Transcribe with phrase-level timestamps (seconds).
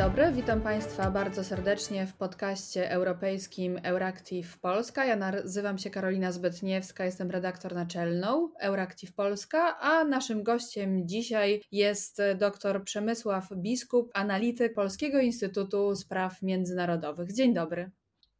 [0.00, 5.04] dobry, witam Państwa bardzo serdecznie w podcaście europejskim Euractiv Polska.
[5.04, 12.22] Ja nazywam się Karolina Zbytniewska, jestem redaktor naczelną Euractiv Polska, a naszym gościem dzisiaj jest
[12.38, 17.32] dr Przemysław Biskup, analityk Polskiego Instytutu Spraw Międzynarodowych.
[17.32, 17.90] Dzień dobry.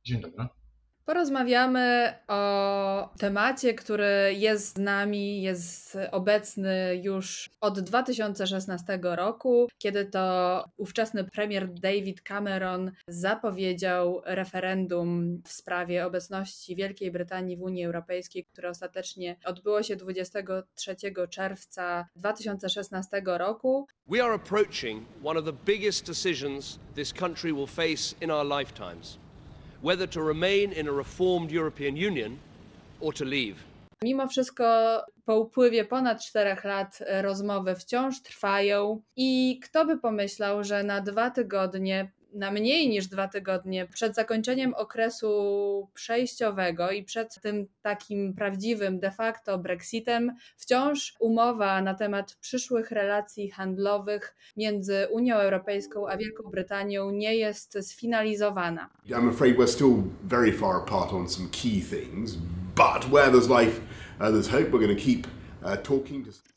[0.05, 0.60] Dzień dobry.
[1.05, 10.65] Porozmawiamy o temacie, który jest z nami, jest obecny już od 2016 roku, kiedy to
[10.77, 18.69] ówczesny premier David Cameron zapowiedział referendum w sprawie obecności Wielkiej Brytanii w Unii Europejskiej, które
[18.69, 20.97] ostatecznie odbyło się 23
[21.31, 23.87] czerwca 2016 roku.
[24.07, 29.30] We are approaching one of the biggest decisions this country will face in our lifetimes
[29.83, 32.39] whether to remain in a reformed European Union
[33.01, 33.55] or to leave.
[34.03, 34.65] Mimo wszystko
[35.25, 41.01] po upływie ponad czterech lat e, rozmowy wciąż trwają i kto by pomyślał, że na
[41.01, 48.35] dwa tygodnie na mniej niż dwa tygodnie przed zakończeniem okresu przejściowego i przed tym takim
[48.35, 56.17] prawdziwym de facto Brexitem, wciąż umowa na temat przyszłych relacji handlowych między Unią Europejską a
[56.17, 58.91] Wielką Brytanią nie jest sfinalizowana.
[59.09, 62.37] I'm afraid we're still very far apart on some key things,
[62.77, 63.81] but where there's life,
[64.21, 64.71] uh, there's hope.
[64.71, 65.27] We're going to keep
[65.63, 65.77] uh,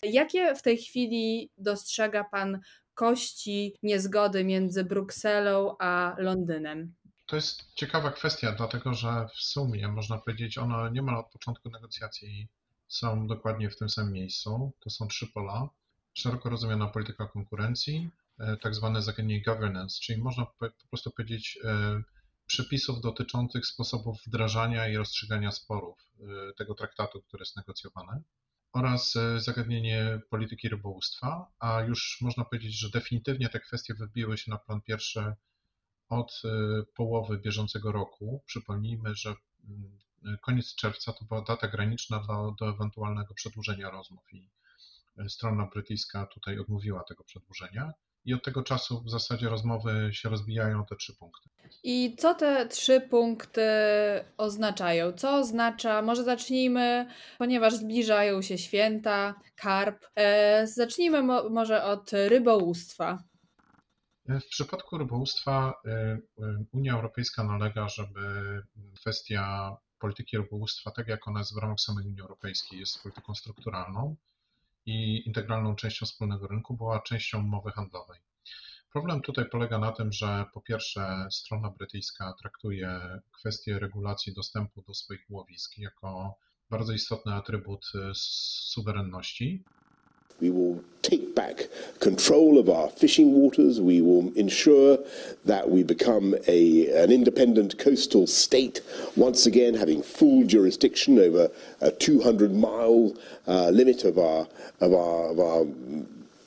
[0.04, 2.60] Jakie w tej chwili dostrzega Pan
[2.94, 6.94] kości niezgody między Brukselą a Londynem.
[7.26, 12.48] To jest ciekawa kwestia, dlatego że w sumie można powiedzieć, ono niemal od początku negocjacji
[12.88, 14.72] są dokładnie w tym samym miejscu.
[14.80, 15.70] To są trzy pola.
[16.14, 22.02] Szeroko rozumiana polityka konkurencji, e, tak zwane zagadnienie governance, czyli można po prostu powiedzieć e,
[22.46, 28.24] przepisów dotyczących sposobów wdrażania i rozstrzygania sporów e, tego traktatu, który jest negocjowany
[28.74, 34.52] oraz e, zagadnienie polityki rybołówstwa, a już można powiedzieć, że definitywnie te kwestie wybiły się
[34.52, 35.34] na plan pierwszy
[36.10, 36.50] od e,
[36.96, 38.44] połowy bieżącego roku.
[38.46, 39.36] Przypomnijmy, że
[39.70, 39.98] mm,
[40.42, 44.50] koniec czerwca to była data graniczna do, do ewentualnego przedłużenia rozmów i
[45.18, 47.94] e, strona brytyjska tutaj odmówiła tego przedłużenia
[48.26, 51.50] i od tego czasu w zasadzie rozmowy się rozbijają te trzy punkty.
[51.84, 53.62] I co te trzy punkty
[54.38, 55.12] oznaczają?
[55.14, 57.08] Co oznacza, może zacznijmy,
[57.38, 63.24] ponieważ zbliżają się święta, karp, e, zacznijmy mo może od rybołówstwa.
[64.26, 66.20] W przypadku rybołówstwa e, e,
[66.72, 68.22] Unia Europejska nalega, żeby
[68.96, 74.16] kwestia polityki rybołówstwa, tak jak ona jest w ramach samej Unii Europejskiej, jest polityką strukturalną,
[74.86, 78.20] i integralną częścią wspólnego rynku była częścią umowy handlowej.
[78.94, 84.94] Problem tutaj polega na tym, że po pierwsze strona brytyjska traktuje kwestię regulacji dostępu do
[84.94, 86.36] swoich łowisk jako
[86.70, 89.64] bardzo istotny atrybut suwerenności,
[90.42, 91.68] We will take back
[92.00, 93.80] control of our fishing waters.
[93.80, 94.98] We will ensure
[95.46, 98.82] that we become a, an independent coastal state,
[99.16, 101.52] once again having full jurisdiction over
[101.82, 103.14] a 200 mile
[103.48, 104.48] uh, limit of our,
[104.82, 105.66] of, our, of our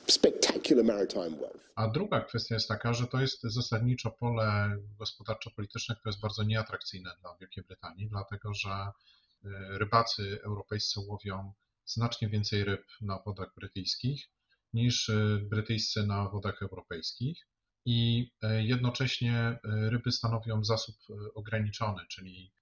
[0.08, 1.52] spectacular maritime wealth.
[1.76, 7.10] A druga kwestia jest taka, że to jest zasadniczo pole gospodarczo-polityczne, które jest bardzo nieatrakcyjne
[7.20, 8.86] dla Wielkiej Brytanii, dlatego że
[9.78, 11.52] rybacy europejscy łowią
[11.86, 14.30] znacznie więcej ryb na wodach brytyjskich
[14.72, 17.46] niż y, brytyjscy na wodach europejskich
[17.86, 22.52] i e, jednocześnie e, ryby stanowią zasób e, ograniczony, czyli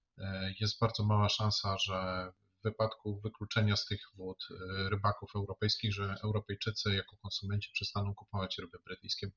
[0.59, 4.47] jest bardzo mała szansa, że w wypadku wykluczenia z tych wód
[4.89, 9.31] rybaków europejskich, że Europejczycy jako konsumenci przestaną kupować ryby brytyjskie,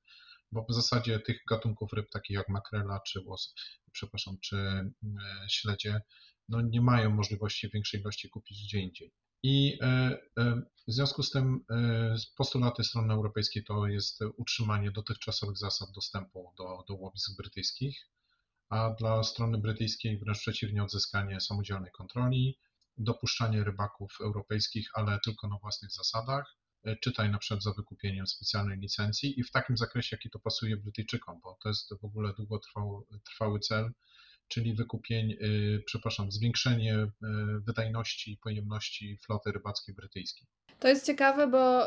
[0.53, 3.55] bo w zasadzie tych gatunków ryb takich jak makrela czy łos,
[3.93, 4.91] przepraszam, czy
[5.49, 6.01] śledzie,
[6.49, 9.13] no nie mają możliwości większej ilości kupić gdzie indziej.
[9.43, 9.87] I e,
[10.39, 16.55] e, w związku z tym e, postulaty strony europejskiej to jest utrzymanie dotychczasowych zasad dostępu
[16.59, 18.07] do, do łowisk brytyjskich,
[18.69, 22.59] a dla strony brytyjskiej wręcz przeciwnie odzyskanie samodzielnej kontroli,
[22.97, 26.57] dopuszczanie rybaków europejskich, ale tylko na własnych zasadach,
[27.01, 31.41] czytaj na przykład za wykupieniem specjalnej licencji i w takim zakresie, jaki to pasuje Brytyjczykom,
[31.41, 33.93] bo to jest w ogóle długotrwały cel,
[34.49, 35.37] czyli wykupienie,
[35.87, 37.11] przepraszam, zwiększenie y,
[37.61, 40.49] wydajności i pojemności floty rybackiej brytyjskiej.
[40.79, 41.87] To jest ciekawe, bo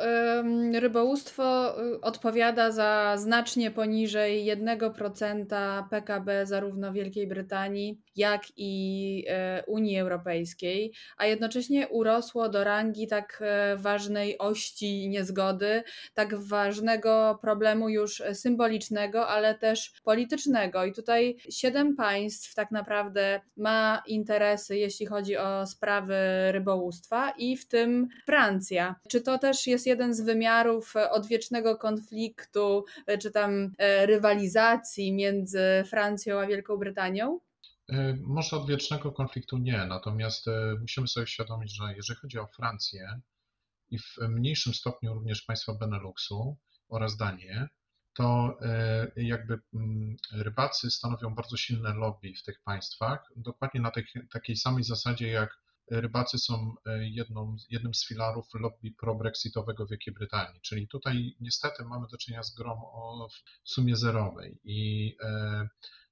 [0.73, 9.99] rybołówstwo y, odpowiada za znacznie poniżej 1% PKB zarówno Wielkiej Brytanii, jak i e, Unii
[9.99, 15.83] Europejskiej, a jednocześnie urosło do rangi tak e, ważnej ości niezgody,
[16.13, 20.85] tak ważnego problemu już symbolicznego, ale też politycznego.
[20.85, 26.15] I tutaj siedem państw tak naprawdę ma interesy, jeśli chodzi o sprawy
[26.51, 28.80] rybołówstwa, i w tym Francja.
[29.09, 32.85] Czy to też jest jeden z wymiarów odwiecznego konfliktu,
[33.21, 33.71] czy tam
[34.05, 37.39] rywalizacji między Francją a Wielką Brytanią?
[38.21, 40.45] Może odwiecznego konfliktu nie, natomiast
[40.81, 43.21] musimy sobie uświadomić, że jeżeli chodzi o Francję
[43.89, 46.57] i w mniejszym stopniu również państwa Beneluxu
[46.89, 47.67] oraz Danię,
[48.13, 54.05] to e, jakby mm, rybacy stanowią bardzo silne lobby w tych państwach, dokładnie na tej,
[54.31, 60.61] takiej samej zasadzie jak rybacy są e, jedną, jednym z filarów lobby pro-brexitowego Wielkiej Brytanii.
[60.61, 63.27] Czyli tutaj niestety mamy do czynienia z grą o
[63.63, 65.67] sumie zerowej i e,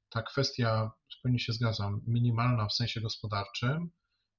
[0.10, 3.90] ta kwestia, zupełnie się zgadzam, minimalna w sensie gospodarczym,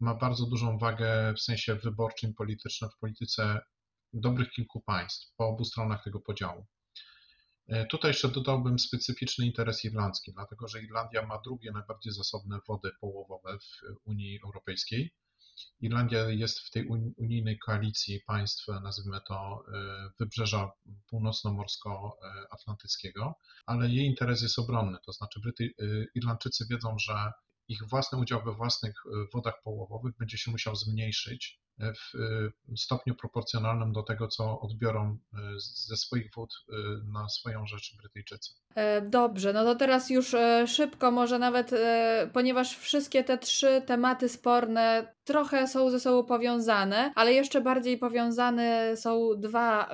[0.01, 3.61] ma bardzo dużą wagę w sensie wyborczym, politycznym w polityce
[4.13, 6.67] dobrych kilku państw po obu stronach tego podziału.
[7.69, 12.91] E, tutaj jeszcze dodałbym specyficzny interes irlandzki, dlatego że Irlandia ma drugie najbardziej zasobne wody
[13.01, 15.15] połowowe w Unii Europejskiej.
[15.81, 16.87] Irlandia jest w tej
[17.17, 20.71] unijnej koalicji państw, nazwijmy to, e, wybrzeża
[21.07, 23.35] północno-morsko-atlantyckiego,
[23.67, 25.69] ale jej interes jest obronny, to znaczy Bryty, e,
[26.15, 27.33] Irlandczycy wiedzą, że
[27.69, 28.95] ich własny udział we własnych
[29.35, 35.39] wodach połowowych będzie się musiał zmniejszyć w y, stopniu proporcjonalnym do tego, co odbiorą y,
[35.59, 36.73] ze swoich wód y,
[37.13, 38.53] na swoją rzecz Brytyjczycy.
[38.75, 43.83] E, dobrze, no to teraz już e, szybko, może nawet, e, ponieważ wszystkie te trzy
[43.87, 49.91] tematy sporne trochę są ze sobą powiązane, ale jeszcze bardziej powiązane są dwa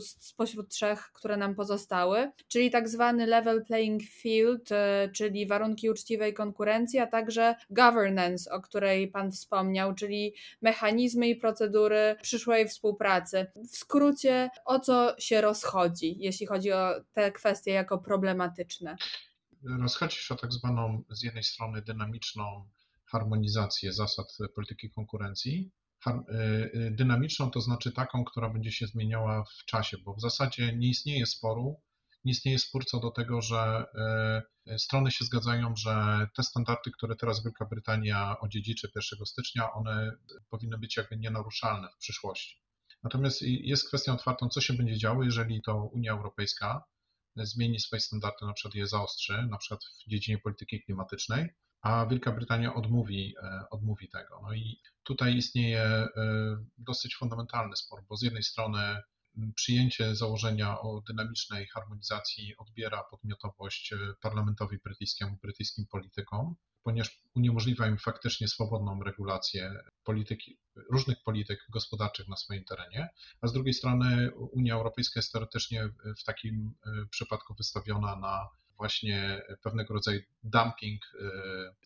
[0.00, 4.68] spośród trzech, które nam pozostały, czyli tak zwany level playing field,
[5.12, 12.68] czyli warunki uczciwej konkurencji, a także governance, o której Pan wspomniał, czyli mechanizmy procedury przyszłej
[12.68, 13.46] współpracy.
[13.70, 18.96] W skrócie, o co się rozchodzi, jeśli chodzi o te kwestie jako problematyczne?
[19.80, 22.68] Rozchodzi się o tak zwaną z jednej strony dynamiczną
[23.04, 25.70] harmonizację zasad polityki konkurencji.
[26.06, 26.12] Y,
[26.74, 30.88] y, dynamiczną to znaczy taką, która będzie się zmieniała w czasie, bo w zasadzie nie
[30.88, 31.80] istnieje sporu,
[32.26, 33.84] nie istnieje spór co do tego, że
[34.68, 40.12] y, strony się zgadzają, że te standardy, które teraz Wielka Brytania odziedziczy 1 stycznia, one
[40.50, 42.60] powinny być jakby nienaruszalne w przyszłości.
[43.02, 46.84] Natomiast jest kwestią otwartą, co się będzie działo, jeżeli to Unia Europejska
[47.36, 51.48] zmieni swoje standardy, na przykład je zaostrzy, na przykład w dziedzinie polityki klimatycznej,
[51.82, 54.40] a Wielka Brytania odmówi, e, odmówi tego.
[54.42, 56.08] No i tutaj istnieje e,
[56.78, 59.02] dosyć fundamentalny spór, bo z jednej strony
[59.54, 67.98] przyjęcie założenia o dynamicznej harmonizacji odbiera podmiotowość e, parlamentowi brytyjskiemu, brytyjskim politykom, ponieważ uniemożliwia im
[67.98, 69.74] faktycznie swobodną regulację
[70.04, 70.58] polityki,
[70.90, 73.08] różnych polityk gospodarczych na swoim terenie,
[73.40, 75.88] a z drugiej strony Unia Europejska jest teoretycznie
[76.18, 81.02] w takim e, przypadku wystawiona na właśnie pewnego rodzaju dumping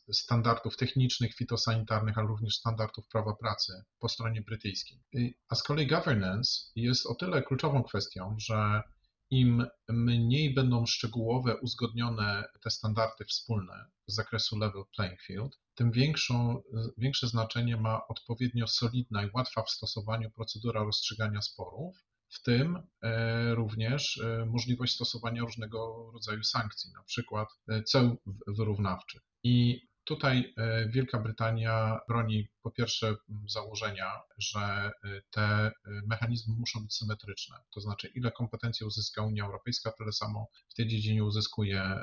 [0.09, 5.01] e, standardów technicznych, fitosanitarnych, ale również standardów prawa pracy po stronie brytyjskiej.
[5.49, 8.83] A z kolei governance jest o tyle kluczową kwestią, że
[9.31, 16.63] im mniej będą szczegółowe, uzgodnione te standardy wspólne z zakresu level playing field, tym większą,
[16.99, 21.97] większe znaczenie ma odpowiednio solidna i łatwa w stosowaniu procedura rozstrzygania sporów,
[22.31, 28.17] w tym e, również e, możliwość stosowania różnego rodzaju sankcji, na przykład e, ceł
[28.47, 29.23] wyrównawczych.
[29.43, 30.55] I Tutaj
[30.89, 33.17] Wielka Brytania broni po pierwsze
[33.49, 34.91] założenia, że
[35.31, 35.73] te
[36.07, 40.89] mechanizmy muszą być symetryczne, to znaczy ile kompetencji uzyska Unia Europejska, tyle samo w tej
[40.89, 42.03] dziedzinie uzyskuje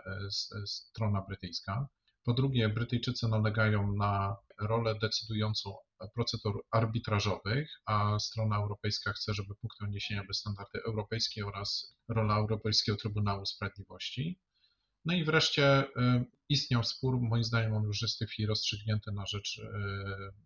[0.66, 1.88] strona brytyjska.
[2.28, 5.76] Po drugie, Brytyjczycy nalegają na rolę decydującą
[6.14, 12.98] procedur arbitrażowych, a strona europejska chce, żeby punktem odniesienia były standardy europejskie oraz rola Europejskiego
[12.98, 14.40] Trybunału Sprawiedliwości.
[15.06, 15.90] No i wreszcie y,
[16.50, 19.64] istniał spór, moim zdaniem on już jest w tej chwili rozstrzygnięty na rzecz y,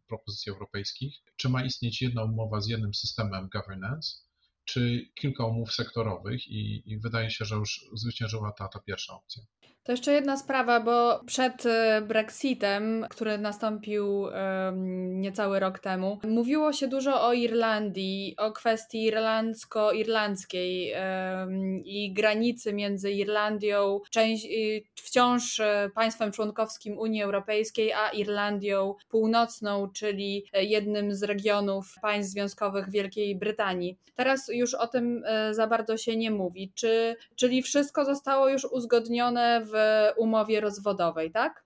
[0.07, 4.17] propozycji europejskich, czy ma istnieć jedna umowa z jednym systemem governance,
[4.65, 9.43] czy kilka umów sektorowych i, i wydaje się, że już zwyciężyła ta, ta pierwsza opcja.
[9.83, 16.73] To jeszcze jedna sprawa, bo przed e, Brexitem, który nastąpił um, niecały rok temu, mówiło
[16.73, 24.47] się dużo o Irlandii, o kwestii irlandzko-irlandzkiej um, i granicy między Irlandią, część,
[24.95, 32.91] wciąż e, państwem członkowskim Unii Europejskiej, a Irlandią Północną, czyli jednym z regionów państw związkowych
[32.91, 33.97] Wielkiej Brytanii.
[34.15, 36.71] Teraz już o tym za bardzo się nie mówi.
[36.75, 39.75] Czy, czyli wszystko zostało już uzgodnione w w
[40.17, 41.65] umowie rozwodowej, tak?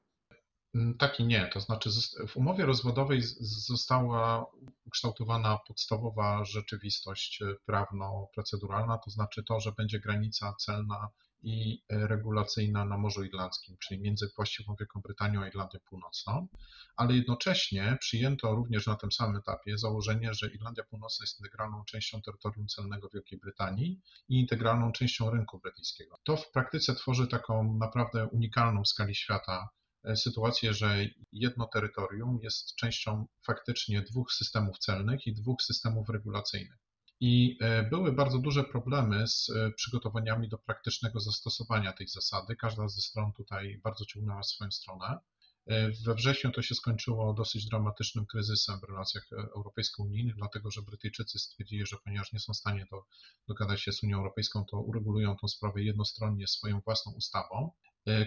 [0.76, 1.50] Mm, tak i nie.
[1.54, 1.90] To znaczy,
[2.28, 3.22] w umowie rozwodowej
[3.68, 4.46] została
[4.86, 11.10] ukształtowana podstawowa rzeczywistość e, prawno-proceduralna, to znaczy to, że będzie granica celna
[11.46, 16.48] i regulacyjna na Morzu Irlandzkim, czyli między właściwą Wielką Brytanią a Irlandią Północną,
[16.96, 22.22] ale jednocześnie przyjęto również na tym samym etapie założenie, że Irlandia Północna jest integralną częścią
[22.22, 26.18] terytorium celnego Wielkiej Brytanii i integralną częścią rynku brytyjskiego.
[26.24, 29.70] To w praktyce tworzy taką naprawdę unikalną w skali świata
[30.04, 36.85] e, sytuację, że jedno terytorium jest częścią faktycznie dwóch systemów celnych i dwóch systemów regulacyjnych.
[37.28, 42.56] I e, były bardzo duże problemy z e, przygotowaniami do praktycznego zastosowania tej zasady.
[42.56, 45.20] Każda ze stron tutaj bardzo ciągnęła swoją stronę.
[45.68, 51.40] E, we wrześniu to się skończyło dosyć dramatycznym kryzysem w relacjach europejsko-unijnych, dlatego że Brytyjczycy
[51.40, 53.06] stwierdzili, że ponieważ nie są w stanie do,
[53.48, 57.72] dogadać się z Unią Europejską, to uregulują tę sprawę jednostronnie swoją własną ustawą,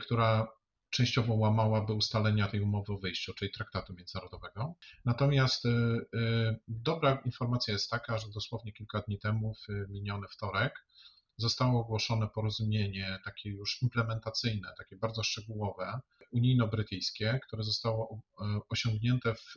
[0.01, 0.49] która
[0.91, 4.75] częściowo łamałaby ustalenia tej umowy o wyjściu, czyli traktatu międzynarodowego.
[5.05, 10.85] Natomiast y, y, dobra informacja jest taka, że dosłownie kilka dni temu, w miniony wtorek,
[11.37, 16.01] zostało ogłoszone porozumienie takie już implementacyjne, takie bardzo szczegółowe,
[16.33, 19.55] unijno-brytyjskie, które zostało y, osiągnięte w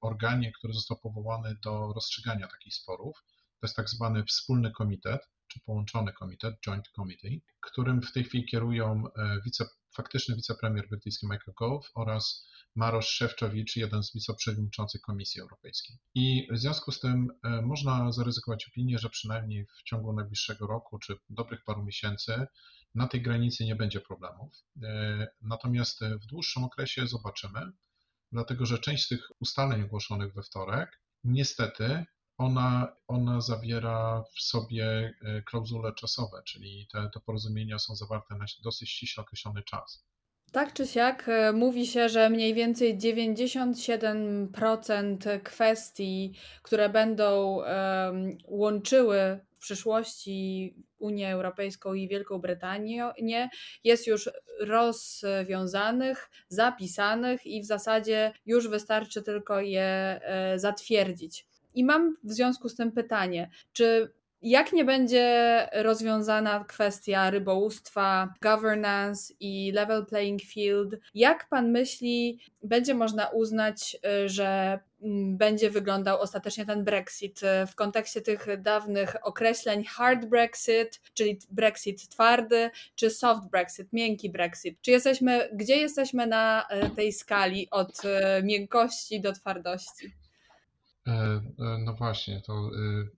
[0.00, 3.16] organie, który został powołany do rozstrzygania takich sporów.
[3.60, 8.44] To jest tak zwany wspólny komitet, czy połączony komitet, Joint Committee, którym w tej chwili
[8.44, 9.04] kierują
[9.44, 9.64] wice
[9.96, 15.98] faktyczny wicepremier brytyjski Michael Gove oraz Marosz Szewczowicz, jeden z wiceprzewodniczących Komisji Europejskiej.
[16.14, 20.98] I w związku z tym e, można zaryzykować opinię, że przynajmniej w ciągu najbliższego roku
[20.98, 22.46] czy dobrych paru miesięcy
[22.94, 24.52] na tej granicy nie będzie problemów.
[24.82, 27.72] E, natomiast w dłuższym okresie zobaczymy,
[28.32, 32.04] dlatego że część z tych ustaleń ogłoszonych we wtorek niestety
[32.38, 35.12] ona, ona zawiera w sobie e,
[35.42, 40.04] klauzule czasowe, czyli te, te porozumienia są zawarte na dosyć ściśle określony czas.
[40.52, 49.40] Tak czy siak, e, mówi się, że mniej więcej 97% kwestii, które będą um, łączyły
[49.50, 53.10] w przyszłości Unię Europejską i Wielką Brytanię,
[53.84, 61.46] jest już rozwiązanych, zapisanych i w zasadzie już wystarczy tylko je e, zatwierdzić.
[61.74, 64.12] I mam w związku z tym pytanie, czy
[64.44, 72.94] jak nie będzie rozwiązana kwestia rybołówstwa, governance i level playing field, jak pan myśli, będzie
[72.94, 79.16] można uznać, y, że mm, będzie wyglądał ostatecznie ten Brexit y, w kontekście tych dawnych
[79.22, 84.78] określeń hard Brexit, czyli Brexit twardy, czy soft Brexit, miękki Brexit?
[84.82, 88.02] Czy jesteśmy, gdzie jesteśmy na y, tej skali od
[88.42, 90.23] miękkości do twardości?
[91.06, 92.70] E, e, no właśnie, to e,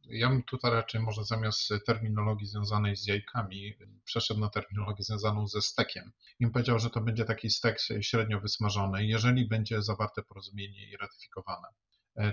[0.05, 3.75] ja bym tutaj raczej może zamiast terminologii związanej z jajkami
[4.05, 6.13] przeszedł na terminologię związaną ze stekiem.
[6.41, 11.69] I powiedział, że to będzie taki stek średnio wysmażony, jeżeli będzie zawarte porozumienie i ratyfikowane.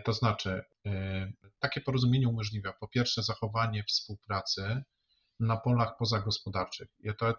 [0.05, 0.61] To znaczy,
[1.59, 4.83] takie porozumienie umożliwia po pierwsze zachowanie współpracy
[5.39, 6.87] na polach pozagospodarczych.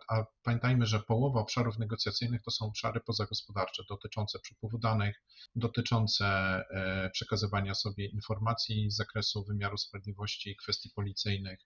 [0.08, 5.22] A pamiętajmy, że połowa obszarów negocjacyjnych to są obszary pozagospodarcze dotyczące przepływu danych,
[5.56, 11.60] dotyczące e, przekazywania sobie informacji z zakresu wymiaru sprawiedliwości kwestii policyjnych,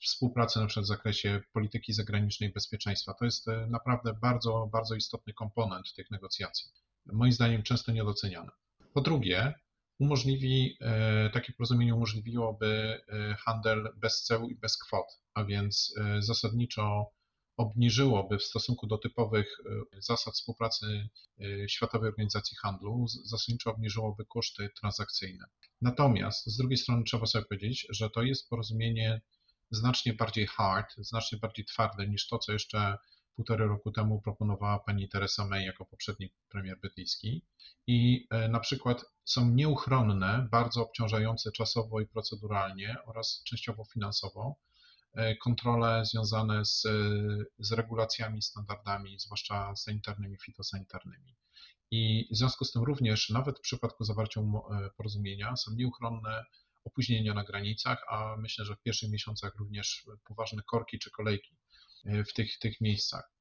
[0.00, 3.14] współpracy na przykład w zakresie polityki zagranicznej i bezpieczeństwa.
[3.14, 6.70] To jest e, naprawdę bardzo, bardzo istotny komponent tych negocjacji.
[7.06, 8.50] Moim zdaniem często niedoceniany.
[8.94, 9.54] Po drugie,
[9.98, 13.00] umożliwi, e, takie porozumienie umożliwiłoby
[13.44, 17.12] handel bez ceł i bez kwot a więc e, zasadniczo
[17.56, 21.08] obniżyłoby w stosunku do typowych e, zasad współpracy
[21.40, 25.44] e, Światowej Organizacji Handlu, zasadniczo obniżyłoby koszty transakcyjne.
[25.82, 29.20] Natomiast z drugiej strony trzeba sobie powiedzieć, że to jest porozumienie
[29.70, 32.96] znacznie bardziej hard, znacznie bardziej twarde niż to, co jeszcze
[33.36, 37.44] półtorej roku temu proponowała pani Theresa May jako poprzedni premier brytyjski.
[37.86, 44.56] I na przykład są nieuchronne, bardzo obciążające czasowo i proceduralnie oraz częściowo finansowo
[45.14, 46.82] E, kontrole związane z,
[47.58, 51.36] z regulacjami, standardami, zwłaszcza sanitarnymi, fitosanitarnymi.
[51.90, 54.44] I w związku z tym również, nawet w przypadku zawarcia e,
[54.96, 56.44] porozumienia, są nieuchronne
[56.84, 61.56] opóźnienia na granicach, a myślę, że w pierwszych miesiącach również poważne korki czy kolejki
[62.04, 63.33] e, w tych, tych miejscach.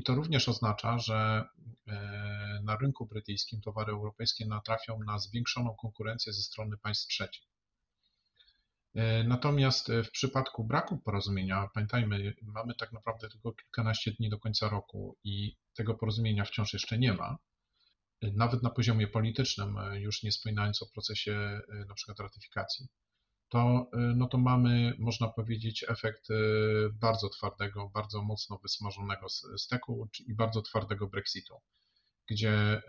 [0.00, 1.44] I to również oznacza, że
[2.62, 7.42] na rynku brytyjskim towary europejskie natrafią na zwiększoną konkurencję ze strony państw trzecich.
[8.94, 14.38] E, natomiast e, w przypadku braku porozumienia, pamiętajmy, mamy tak naprawdę tylko kilkanaście dni do
[14.38, 17.38] końca roku i tego porozumienia wciąż jeszcze nie ma.
[18.22, 22.88] E, nawet na poziomie politycznym, już nie wspominając o procesie na przykład ratyfikacji,
[23.50, 26.28] to, no to mamy, można powiedzieć, efekt
[26.92, 29.28] bardzo twardego, bardzo mocno wysmażonego
[29.58, 31.54] steku i bardzo twardego Brexitu,
[32.30, 32.82] gdzie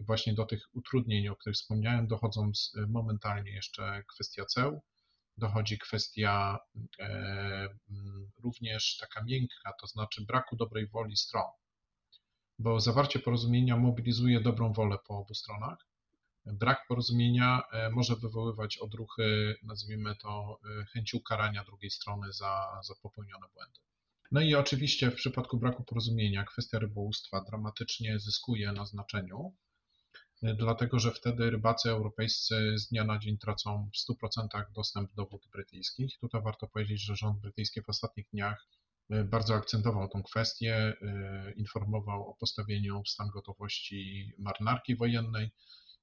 [0.00, 2.52] właśnie do tych utrudnień, o których wspomniałem, dochodzą
[2.88, 4.80] momentalnie jeszcze kwestia ceł,
[5.40, 6.58] dochodzi kwestia
[7.00, 7.68] e,
[8.42, 11.50] również taka miękka, to znaczy braku dobrej woli stron,
[12.58, 15.89] bo zawarcie porozumienia mobilizuje dobrą wolę po obu stronach.
[16.52, 22.94] Brak porozumienia e, może wywoływać odruchy, nazwijmy to, e, chęci ukarania drugiej strony za, za
[23.02, 23.80] popełnione błędy.
[24.32, 29.54] No i oczywiście w przypadku braku porozumienia kwestia rybołówstwa dramatycznie zyskuje na znaczeniu,
[30.42, 35.46] dlatego że wtedy rybacy europejscy z dnia na dzień tracą w 100% dostęp do wód
[35.52, 36.18] brytyjskich.
[36.18, 38.66] Tutaj warto powiedzieć, że rząd brytyjski w ostatnich dniach
[39.10, 45.50] e, bardzo akcentował tą kwestię, e, informował o postawieniu w stan gotowości marynarki wojennej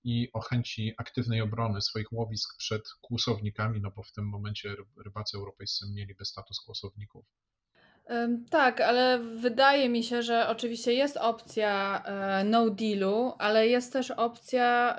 [0.08, 5.38] i o chęci aktywnej obrony swoich łowisk przed kłusownikami, no bo w tym momencie rybacy
[5.38, 7.26] europejscy mieliby status kłusowników
[8.50, 14.12] tak, ale wydaje mi się, że oczywiście jest opcja e, no dealu, ale jest też
[14.12, 14.98] opcja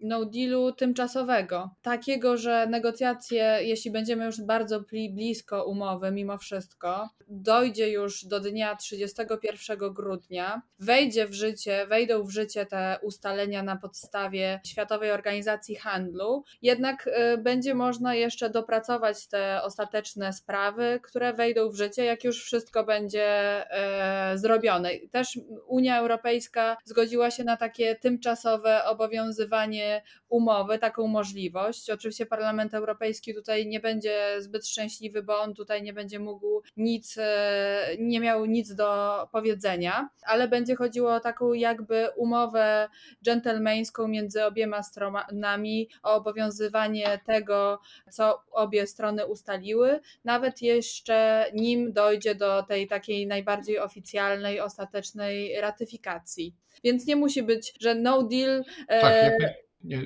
[0.00, 1.70] no dealu tymczasowego.
[1.82, 4.80] Takiego, że negocjacje, jeśli będziemy już bardzo
[5.14, 12.30] blisko umowy, mimo wszystko, dojdzie już do dnia 31 grudnia, wejdzie w życie, wejdą w
[12.30, 19.62] życie te ustalenia na podstawie Światowej Organizacji Handlu, jednak e, będzie można jeszcze dopracować te
[19.62, 23.26] ostateczne sprawy, które wejdą w życie, jak jak już wszystko będzie
[23.70, 24.90] e, zrobione.
[25.10, 31.90] Też Unia Europejska zgodziła się na takie tymczasowe obowiązywanie umowy, taką możliwość.
[31.90, 37.18] Oczywiście Parlament Europejski tutaj nie będzie zbyt szczęśliwy, bo on tutaj nie będzie mógł nic,
[37.18, 42.88] e, nie miał nic do powiedzenia, ale będzie chodziło o taką jakby umowę
[43.24, 52.07] dżentelmeńską między obiema stronami o obowiązywanie tego, co obie strony ustaliły, nawet jeszcze nim do
[52.08, 56.56] dojdzie do tej takiej najbardziej oficjalnej, ostatecznej ratyfikacji.
[56.84, 58.64] Więc nie musi być, że no deal.
[58.88, 60.02] E, tak, nie,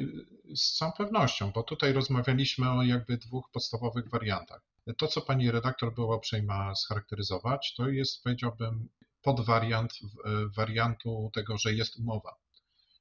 [0.56, 4.61] z całą pewnością, bo tutaj rozmawialiśmy o jakby dwóch podstawowych wariantach.
[4.99, 8.88] To, co pani redaktor była uprzejma scharakteryzować, to jest, powiedziałbym,
[9.23, 12.37] podwariant e, wariantu tego, że jest umowa.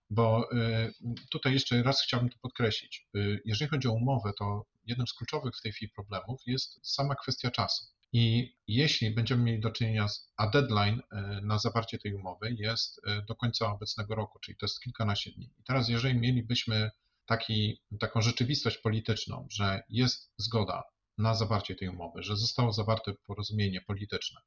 [0.10, 0.92] Bo e,
[1.32, 3.08] tutaj jeszcze raz chciałbym to podkreślić.
[3.46, 7.52] Jeżeli chodzi o umowę, to jednym z kluczowych w tej chwili problemów jest sama kwestia
[7.52, 7.86] czasu.
[8.14, 13.02] I jeśli będziemy mieli do czynienia z, a deadline e, na zawarcie tej umowy jest
[13.08, 15.54] e, do końca obecnego roku, czyli to jest kilkanaście dni.
[15.60, 16.92] I teraz, jeżeli mielibyśmy
[17.26, 20.84] taki, taką rzeczywistość polityczną, że jest zgoda
[21.18, 24.42] na zawarcie tej umowy, że zostało zawarte porozumienie polityczne,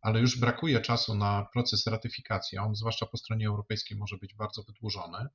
[0.00, 4.34] ale już brakuje czasu na proces ratyfikacji, a on zwłaszcza po stronie europejskiej może być
[4.34, 5.26] bardzo wydłużony,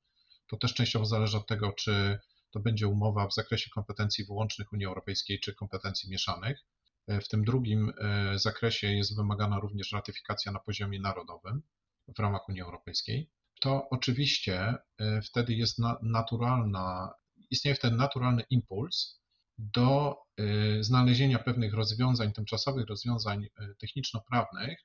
[0.48, 2.20] to też częściowo zależy od tego, czy
[2.52, 6.65] to będzie umowa w zakresie kompetencji wyłącznych Unii Europejskiej, czy kompetencji mieszanych,
[7.08, 11.62] w tym drugim e, zakresie jest wymagana również ratyfikacja na poziomie narodowym
[12.18, 13.30] w ramach Unii Europejskiej.
[13.62, 17.14] To oczywiście e, wtedy jest naturalna,
[17.50, 19.22] istnieje wtedy naturalny impuls
[19.58, 20.18] do
[20.80, 23.48] znalezienia pewnych rozwiązań, tymczasowych rozwiązań
[23.80, 24.80] techniczno-prawnych,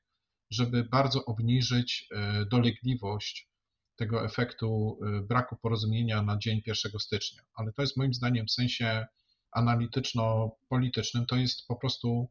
[0.51, 2.09] żeby bardzo obniżyć
[2.51, 3.49] dolegliwość
[3.97, 7.43] tego efektu braku porozumienia na dzień 1 stycznia.
[7.55, 9.07] Ale to jest moim zdaniem w sensie
[9.57, 12.31] analityczno-politycznym, to jest po prostu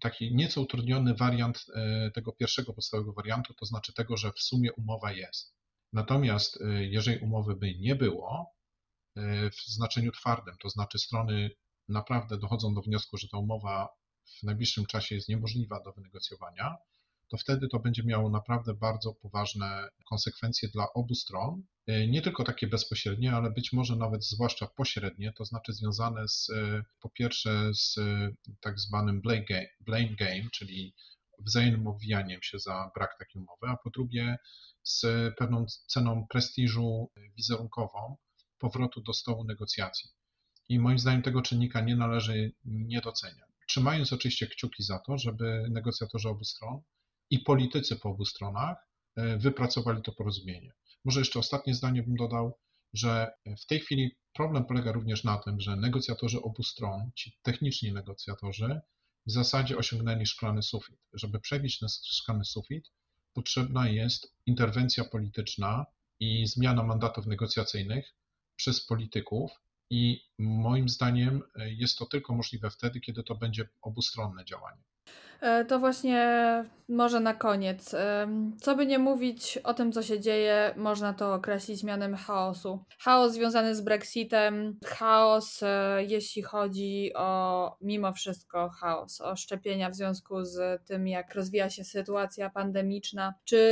[0.00, 4.72] taki nieco utrudniony wariant e, tego pierwszego podstawowego wariantu, to znaczy tego, że w sumie
[4.72, 5.54] umowa jest.
[5.92, 8.52] Natomiast e, jeżeli umowy by nie było
[9.16, 11.50] e, w znaczeniu twardym, to znaczy strony
[11.88, 13.88] naprawdę dochodzą do wniosku, że ta umowa
[14.40, 16.76] w najbliższym czasie jest niemożliwa do wynegocjowania,
[17.28, 21.62] to wtedy to będzie miało naprawdę bardzo poważne konsekwencje dla obu stron.
[21.86, 26.50] E, nie tylko takie bezpośrednie, ale być może nawet zwłaszcza pośrednie, to znaczy związane z
[26.50, 29.22] e, po pierwsze z e, tak zwanym
[29.80, 30.94] blame game, czyli
[31.38, 34.36] wzajemnym obwijaniem się za brak takiej umowy, a po drugie
[34.82, 35.06] z
[35.36, 38.16] pewną ceną prestiżu wizerunkową
[38.58, 40.10] powrotu do stołu negocjacji.
[40.68, 43.48] I moim zdaniem tego czynnika nie należy nie doceniać.
[43.68, 46.82] Trzymając oczywiście kciuki za to, żeby negocjatorzy obu stron
[47.34, 48.76] i politycy po obu stronach
[49.16, 50.72] e, wypracowali to porozumienie.
[51.04, 52.58] Może jeszcze ostatnie zdanie bym dodał,
[52.92, 57.92] że w tej chwili problem polega również na tym, że negocjatorzy obu stron, ci techniczni
[57.92, 58.80] negocjatorzy,
[59.26, 61.00] w zasadzie osiągnęli szklany sufit.
[61.12, 62.90] Żeby przebić ten szklany sufit,
[63.32, 65.86] potrzebna jest interwencja polityczna
[66.20, 68.14] i zmiana mandatów negocjacyjnych
[68.56, 69.50] przez polityków.
[69.90, 74.82] I moim zdaniem e, jest to tylko możliwe wtedy, kiedy to będzie obustronne działanie.
[75.40, 77.94] E, to właśnie może na koniec.
[78.60, 82.84] Co by nie mówić o tym, co się dzieje, można to określić mianem chaosu.
[82.98, 89.94] Chaos związany z Brexitem, chaos, e, jeśli chodzi o mimo wszystko chaos, o szczepienia w
[89.94, 93.34] związku z tym, jak rozwija się sytuacja pandemiczna.
[93.44, 93.64] Czy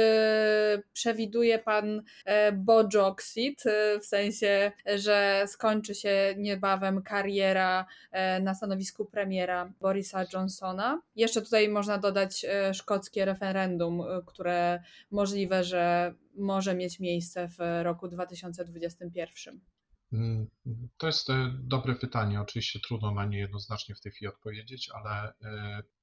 [0.92, 3.64] przewiduje pan e, Bojoxit,
[4.02, 7.86] w sensie, że skończy się niebawem kariera
[8.40, 11.00] na stanowisku premiera Borisa Johnsona?
[11.16, 17.82] Jeszcze tutaj można dodać e, szkockie referendum, e, które możliwe, że może mieć miejsce w
[17.82, 19.60] roku 2021.
[20.12, 20.50] Mm,
[20.96, 22.40] To jest e, dobre pytanie.
[22.40, 25.32] Oczywiście trudno na nie jednoznacznie w tej chwili odpowiedzieć, ale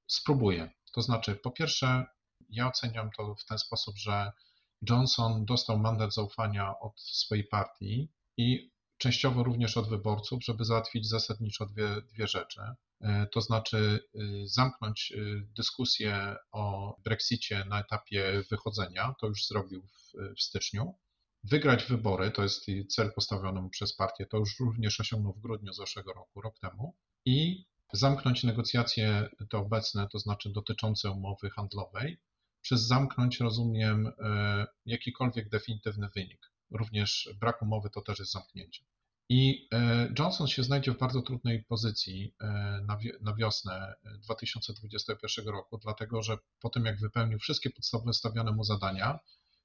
[0.06, 0.70] spróbuję.
[0.92, 2.04] To znaczy, po pierwsze,
[2.48, 4.32] ja oceniam to w ten sposób, że
[4.90, 11.66] Johnson dostał mandat zaufania od swojej partii i częściowo również od wyborców, żeby załatwić zasadniczo
[11.66, 12.60] dwie, dwie rzeczy.
[13.00, 19.82] E, To znaczy y, zamknąć y, dyskusję o Brexicie na etapie wychodzenia, to już zrobił
[19.82, 20.94] w, w styczniu.
[21.44, 25.72] Wygrać wybory, to jest cel postawiony mu przez partię, to już również osiągnął w grudniu
[25.72, 26.94] zeszłego roku, rok temu.
[27.24, 32.20] I zamknąć negocjacje te obecne, to znaczy dotyczące umowy handlowej,
[32.62, 36.50] przez zamknąć rozumiem e, jakikolwiek definitywny wynik.
[36.70, 38.84] Również brak umowy to też jest zamknięcie.
[39.32, 42.46] I e, Johnson się znajdzie w bardzo trudnej pozycji e,
[42.86, 48.52] na, wi- na wiosnę 2021 roku, dlatego że po tym, jak wypełnił wszystkie podstawowe stawiane
[48.52, 49.18] mu zadania,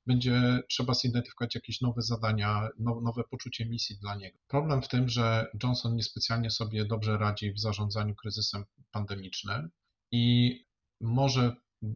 [0.07, 4.37] będzie trzeba zidentyfikować jakieś nowe zadania, now- nowe poczucie misji dla niego.
[4.47, 9.69] Problem w tym, że Johnson niespecjalnie sobie dobrze radzi w zarządzaniu kryzysem pandemicznym
[10.11, 10.55] i
[11.01, 11.55] może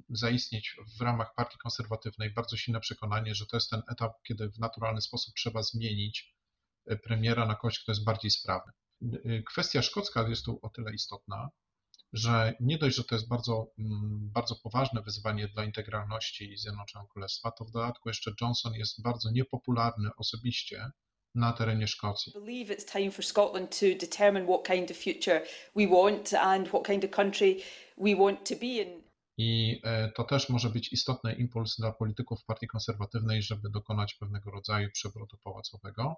[0.10, 4.60] zaistnieć w ramach partii konserwatywnej bardzo silne przekonanie, że to jest ten etap, kiedy w
[4.60, 6.39] naturalny sposób trzeba zmienić e,
[7.04, 8.72] premiera na kogoś, kto jest bardziej sprawny.
[9.26, 11.50] E, Kwestia szkocka jest tu o tyle istotna,
[12.14, 17.52] że nie dość, że to jest bardzo, mm, bardzo poważne wyzwanie dla integralności Zjednoczonego Królestwa,
[17.52, 20.92] to w dodatku jeszcze Johnson jest bardzo niepopularny osobiście
[21.36, 22.34] na terenie Szkocji.
[22.36, 25.42] I believe it's time for Scotland to determine what kind of future
[25.76, 27.56] we want and what kind of country
[27.98, 28.82] we want to be.
[28.82, 34.14] And I e, to też może być istotny impuls dla polityków partii konserwatywnej, żeby dokonać
[34.14, 36.16] pewnego rodzaju przewrotu pałacowego.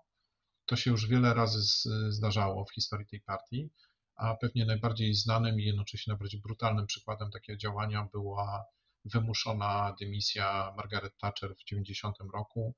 [0.71, 3.69] To się już wiele razy z, zdarzało w historii tej partii,
[4.15, 8.65] a pewnie najbardziej znanym i jednocześnie najbardziej brutalnym przykładem takiego działania była
[9.05, 12.75] wymuszona dymisja Margaret Thatcher w 90 roku.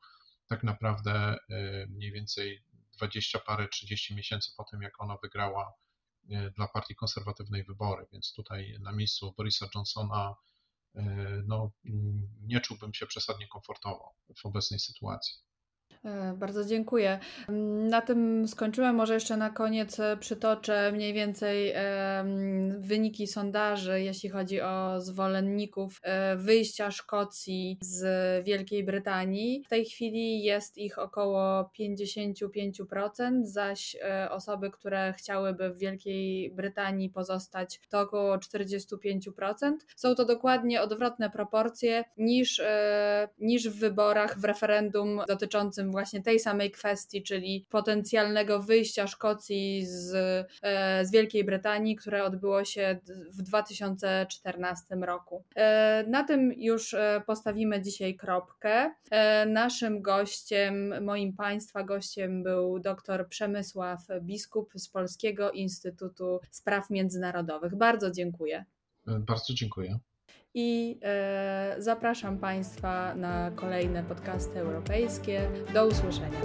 [0.48, 1.38] Tak naprawdę e,
[1.88, 2.64] mniej więcej
[2.98, 5.74] 20 parę, 30 miesięcy po tym, jak ona wygrała
[6.30, 10.36] e, dla partii konserwatywnej wybory, więc tutaj na miejscu Borisa Johnsona
[10.96, 11.04] e,
[11.46, 11.72] no,
[12.42, 15.53] nie czułbym się przesadnie komfortowo w obecnej sytuacji.
[16.06, 17.20] E, Bardzo dziękuję.
[17.90, 18.96] Na tym skończyłem.
[18.96, 21.74] Może jeszcze na koniec e, przytoczę mniej więcej
[22.80, 28.06] wyniki sondaży, jeśli chodzi o zwolenników e, wyjścia Szkocji z
[28.46, 29.64] Wielkiej Brytanii.
[29.66, 33.96] W tej chwili jest ich około 55%, zaś
[34.30, 39.72] osoby, które chciałyby w Wielkiej Brytanii pozostać, to około 45%.
[39.96, 42.62] Są to dokładnie odwrotne proporcje niż,
[43.40, 50.14] niż w wyborach, w referendum dotyczącym właśnie tej samej kwestii, czyli potencjalnego wyjścia Szkocji z,
[50.64, 53.00] e, z Wielkiej Brytanii, które odbyło się
[53.32, 55.44] w 2014 roku.
[55.56, 58.92] E, Na tym już e, postawimy dzisiaj kropkę.
[59.48, 67.76] Naszym gościem, moim Państwa gościem był dr Przemysław Biskup z Polskiego Instytutu Spraw Międzynarodowych.
[67.76, 68.66] Bardzo dziękuję.
[69.06, 70.00] Bardzo dziękuję.
[70.56, 75.50] I e, zapraszam Państwa na kolejne podcasty europejskie.
[75.74, 76.40] Do usłyszenia.